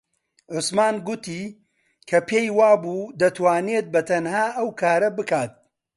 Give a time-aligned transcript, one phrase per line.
[0.53, 1.41] عوسمان گوتی
[2.09, 5.51] کە پێی وابوو دەتوانێت بەتەنها ئەو کارە بکات.